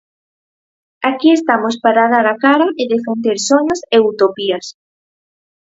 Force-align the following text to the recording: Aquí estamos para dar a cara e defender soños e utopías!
Aquí 1.09 1.29
estamos 1.39 1.75
para 1.83 2.09
dar 2.13 2.25
a 2.33 2.35
cara 2.45 2.67
e 2.81 2.83
defender 2.95 3.37
soños 3.47 3.79
e 3.95 3.97
utopías! 4.11 4.65